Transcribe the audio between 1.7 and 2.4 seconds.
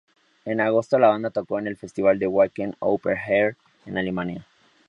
festival de